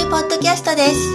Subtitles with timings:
[0.00, 1.12] ミポッドキャストです。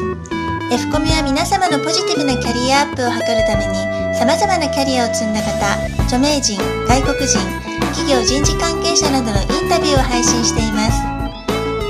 [0.70, 3.82] F コミは皆様のポジティブなキャリアアップを図るために
[4.14, 5.58] 様々なキャリアを積んだ方
[6.06, 7.42] 著名人外国人
[7.98, 11.02] 企業人事関係者などのインタビューを配信しています。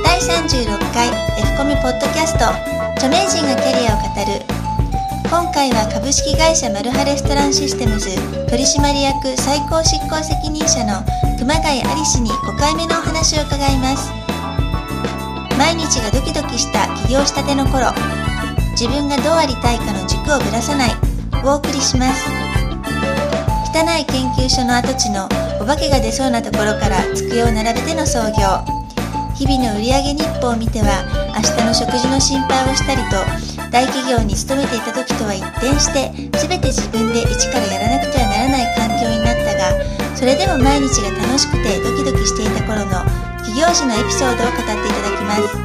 [0.07, 2.47] 第36回 F コミポッドキャスト
[2.95, 4.39] 著名人がキャリアを語る。
[5.27, 8.07] 今回は株式会社マルハレストランシステムズ
[8.47, 11.03] 取締役最高執行責任者の
[11.43, 14.24] 熊谷有志に5回目のお話を伺います。
[15.57, 17.91] 毎日がドキドキした起業したての頃
[18.71, 20.91] 自分がどうありたいかの軸をぶらさない。
[21.45, 22.27] お送りします。
[23.71, 25.25] 汚い研究所の跡地の
[25.61, 28.65] お化けが出そうなところから机を並べての創業。
[29.35, 36.09] 日々の売上日報を見ては明日の食事の心配をしたりと大企業に勤めていた時とは一転して
[36.39, 43.24] 全て自分で一からやらなくてはならない環境になったがそれでも毎日が楽しくてドキドキしていた頃の
[43.55, 45.57] 業時のエピソードを語っていただきます。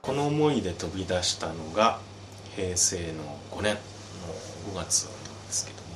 [0.00, 1.98] この思いで飛び出したのが
[2.54, 3.80] 平成の5年の
[4.72, 5.14] 5月なん
[5.46, 5.88] ですけども、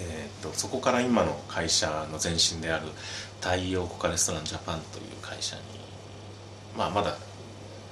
[0.00, 2.86] えー、とそこから今の会社の前身である
[3.40, 5.62] 太陽コカレストランジャパンという会社に
[6.78, 7.16] まあまだ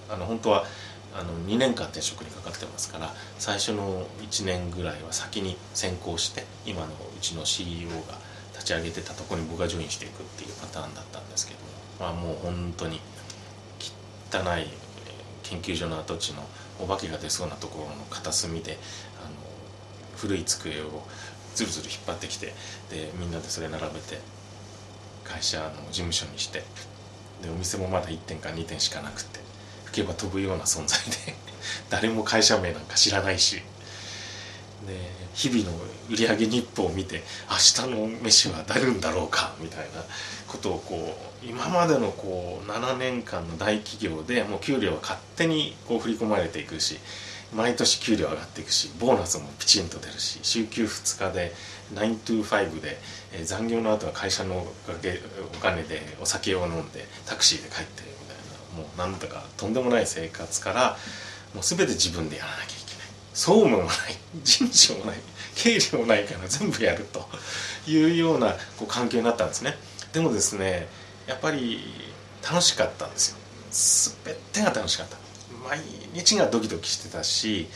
[0.08, 0.64] あの本当は
[1.18, 8.27] あの2年間転職にかかってますから最初の1年ぐらいは先に先行して今のうちの CEO が
[8.58, 11.60] 立ち上げてたとこに僕がジョインしていくっていうパターンだったんですけど、
[12.00, 13.00] まあ、もう本当に
[14.30, 14.66] 汚い
[15.44, 16.42] 研究所の跡地の
[16.80, 18.76] お化けが出そうなところの片隅で
[19.24, 19.30] あの
[20.16, 21.02] 古い机を
[21.54, 22.46] ずるずる引っ張ってきて
[22.90, 24.18] でみんなでそれ並べて
[25.24, 26.62] 会社の事務所にして
[27.42, 29.40] でお店もまだ1店か2店しかなくて
[29.86, 31.34] 吹けば飛ぶような存在で
[31.90, 33.62] 誰も会社名なんか知らないしで
[35.34, 35.76] 日々の
[36.10, 40.02] 売り上げ日報を見て明日の飯は出るんだろうかみたいな
[40.46, 46.98] ことをこう今までのこう7年間の大企業でもう給料は勝手にこう振り込まれていくし
[47.54, 51.52] 毎年給料上がっていくしボーナスもピチンと出るし週休2日で
[51.94, 52.98] 9 to 5で、
[53.32, 58.36] え残業の後は会社のお金でお酒を飲んでタクシーで帰ってみたい
[58.76, 60.96] なもうなんだかとんでもない生活から
[61.54, 62.87] もう全て自分でやらなきゃいけない。
[63.38, 63.88] 総務もない。
[64.42, 65.16] 人事もない。
[65.54, 67.24] 経理もないから全部やると。
[67.86, 69.76] いうようなこう環境になったんですね。
[70.12, 70.88] でもですね
[71.28, 71.80] やっぱり
[72.42, 74.16] 楽しかったんですよ。
[74.24, 75.16] 全てが楽しかった。
[75.68, 75.78] 毎
[76.12, 77.68] 日がドキドキしてたし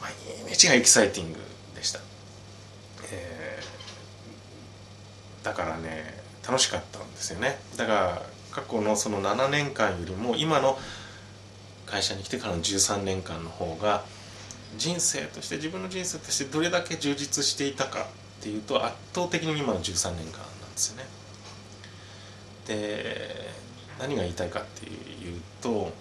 [0.00, 0.12] 毎
[0.48, 1.38] 日がエキサイティング
[1.74, 2.00] でした、
[3.12, 7.58] えーだからね楽しかったんですよね。
[7.76, 10.78] だから過去のその7年間よりも今の
[11.84, 14.04] 会社に来てからの13年間の方が
[14.76, 18.06] 人生として自分の人生としてどれだけ充実していたか
[18.40, 21.04] っていうと圧倒的に今の13年間なんですよね
[22.66, 23.50] で
[23.98, 24.90] 何が言いたいかってい
[25.36, 25.92] うと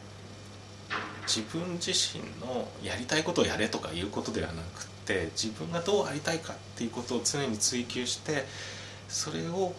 [1.28, 8.46] 自分自身のやりたいことをやれとかいうことではなくて自分がどうありたいかっていうことを常に追求して
[9.08, 9.74] それを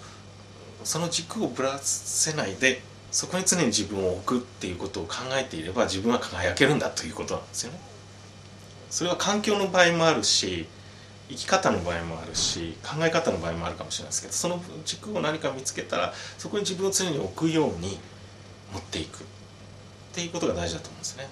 [0.85, 7.90] その軸をぶらせないでそこに常に自分を置くっていうことを考えていれば自分は輝けるんだということなんですよね。
[8.91, 10.67] それは環境の場合もあるし
[11.29, 17.99] 生き方の場合もあるし考え方の場合もあるかもしれないですけどその軸を何か見つけたらそこに自分を常に置くように
[18.73, 19.23] 持っていくっ
[20.13, 21.29] ていうことが大事だと思うんですね。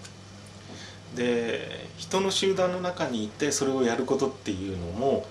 [1.16, 5.26] で人の集団の中にいてそれをやることっていうのも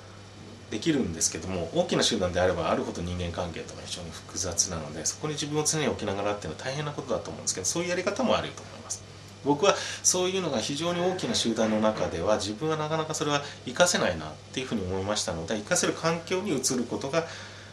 [0.72, 9.07] できるんですけども大きな集団であればあるほど人間関係というのは非常に複雑なのでそこに自分を常に置きながらっていうのは大変なことだと思うんですけどそういうやり方もあると思います。
[9.46, 17.26] 僕はそういうのが非常に大きな集団の中では自分はなかなかそれは活かせないなっていうふうに思いましたので活かせる環境に移ることが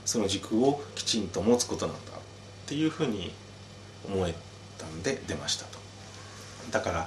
[0.04, 3.32] その軸をきちんと持つことなんだっていうふうに
[4.06, 4.34] 思え
[4.78, 5.78] たんで出ましたと。
[6.70, 7.06] だから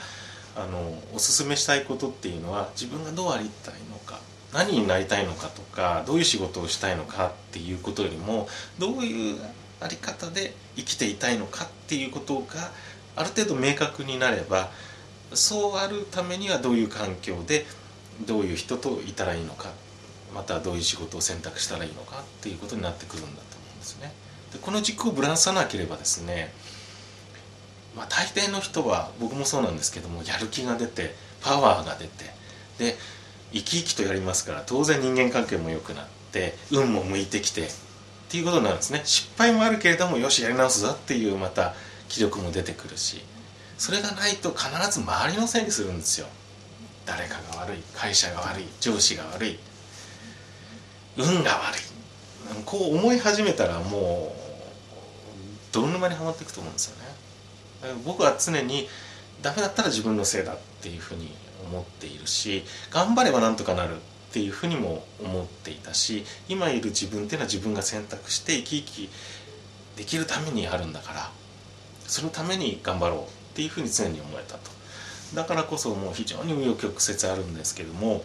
[0.56, 4.20] あのおすすめしたいことっていうのは自分がどうありたいのか
[4.54, 8.48] 何になりたいのかとかどういう仕事をしたいのかっていうことよりも
[8.80, 9.40] どういう
[9.80, 12.72] あり方で生きていたいのかっていうことが
[13.18, 14.70] ある程度明確になれば
[15.34, 17.66] そうあるためにはどういう環境で
[18.26, 19.70] どういう人といたらいいのか
[20.34, 24.14] またどういう仕事を選択したらいいのかっていうことになってくるんだと思うんですね。
[24.54, 26.54] でこの軸をぶらさなければですね
[27.98, 32.26] まあ、大抵の人は僕もそうなんですけどもやる気が出てパワーが出て
[32.78, 32.96] で
[33.52, 37.70] 生き生きとやりますから当然人間関係も良くなって運も向いてきてっ
[38.30, 41.74] ていうことなんですね失敗もあるけれどもよしやり直すぞっていうまた
[42.08, 43.22] 気力も出てくるし
[43.78, 46.28] それがないと必ず周りのせいにするんですよ。
[47.06, 49.60] 誰かが悪い会社が悪い上司が悪い
[51.16, 51.82] 運が悪い。
[52.66, 54.48] こう思い始めたらもう
[55.72, 57.08] 泥沼にはまっていくと思うんですよね。
[58.04, 58.88] 僕は常に
[59.42, 61.32] ダメだったら自分のせいだっていうふうに
[61.70, 64.00] 思っているし頑張ればなんとかなるっ
[64.32, 69.10] ていうふうにも思っていたし今いる自分っていうのは自分が選択して生き生き
[69.96, 71.32] できるためにあるんだから
[72.08, 73.24] そのために頑張ろうっ
[73.54, 74.72] ていうふうに常に思えたと。
[75.36, 78.24] だからこそもう非常に紆余曲折あるんですけども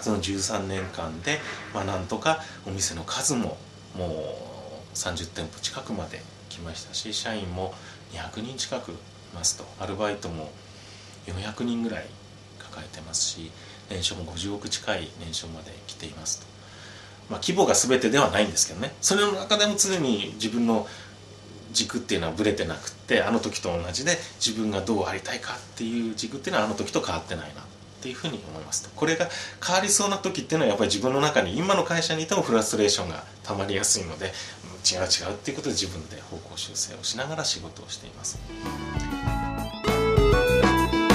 [0.00, 1.38] その13年間で、
[1.72, 3.56] まあ、なんとかお店の数も
[3.96, 7.74] もう30店舗近くまで来ましたし社員も
[8.12, 8.94] 200人近くい
[9.34, 9.64] ますと。
[9.80, 10.50] アルバイトも
[11.26, 12.06] 400人ぐらい
[12.58, 13.50] 抱えてますし
[13.88, 16.46] 年商も50億近い年商まで来ていますと、
[17.30, 18.92] まあ、規模が全てではないんですけどね。
[19.00, 20.86] それの中でも常に自分の
[21.72, 27.64] 軸っていうのはぶれてなくってあの時と同じで自分がどうありたいかっていう軸っていうのはあの時と変わってないなっ
[28.02, 28.90] ていうふうに思いますと。
[28.96, 29.28] これが
[29.64, 34.32] 変わりそうな時っていうのはやっぱり自分の中に今の会社にいてもフラストレーションがたまりやすいので
[34.84, 38.38] 違う違うっていうことで自分で方向修正をしながら仕事をしています。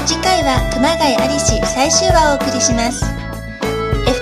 [0.05, 3.26] 次回は熊谷有志最終話をお送りします。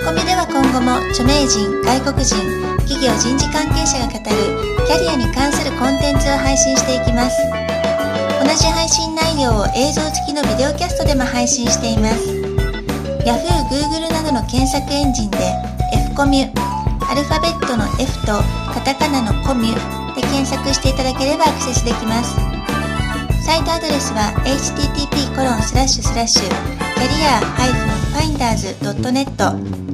[0.06, 2.38] コミでは今後も著名人外国人
[2.86, 7.34] 企業人事関係者が語るキャリアに関するコンテンツを配信していきます。
[8.38, 12.22] 同じ配信内容を映像付きのビデオキャストでも配信しています。
[13.26, 15.42] Yahoo、Google などの検索エンジンで
[15.90, 18.38] F コミュアルファベットの F と
[18.70, 22.38] カタカナのコミュで検索していただければアクセスできます。
[23.42, 27.42] サイトアドレスは http コロンスラッシュスラッシュキャリア
[28.14, 29.85] -finders.net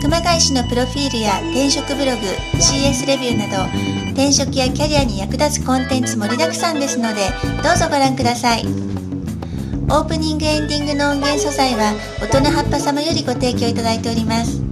[0.00, 2.22] 熊谷市のプロフィールや転職ブログ
[2.56, 3.64] CS レビューなど
[4.12, 7.28] 転職やキャリアに役立つコンテンツ盛りだくさんですので
[7.62, 8.64] どうぞご覧ください。
[8.64, 14.69] オープニングエンディングの音源素材は大人葉っぱ様よりご提供いただいております。